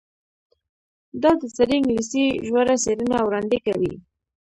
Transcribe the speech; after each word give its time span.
دا 1.21 1.31
د 1.39 1.41
زړې 1.55 1.75
انګلیسي 1.79 2.25
ژوره 2.47 2.75
څیړنه 2.83 3.17
وړاندې 3.23 3.57
کوي. 3.65 3.93